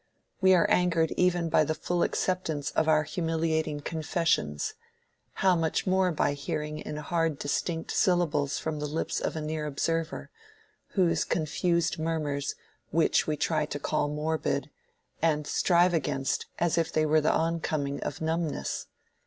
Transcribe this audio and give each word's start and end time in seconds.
We 0.41 0.55
are 0.55 0.67
angered 0.67 1.11
even 1.15 1.47
by 1.47 1.63
the 1.63 1.75
full 1.75 2.01
acceptance 2.01 2.71
of 2.71 2.87
our 2.87 3.03
humiliating 3.03 3.81
confessions—how 3.81 5.55
much 5.55 5.85
more 5.85 6.11
by 6.11 6.33
hearing 6.33 6.79
in 6.79 6.95
hard 6.97 7.37
distinct 7.37 7.91
syllables 7.91 8.57
from 8.57 8.79
the 8.79 8.87
lips 8.87 9.19
of 9.19 9.35
a 9.35 9.41
near 9.41 9.67
observer, 9.67 10.31
those 10.97 11.23
confused 11.23 11.99
murmurs 11.99 12.55
which 12.89 13.27
we 13.27 13.37
try 13.37 13.67
to 13.67 13.77
call 13.77 14.07
morbid, 14.07 14.71
and 15.21 15.45
strive 15.45 15.93
against 15.93 16.47
as 16.57 16.79
if 16.79 16.91
they 16.91 17.05
were 17.05 17.21
the 17.21 17.31
oncoming 17.31 18.01
of 18.01 18.21
numbness! 18.21 18.87